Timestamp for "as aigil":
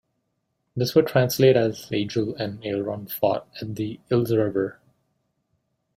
1.55-2.33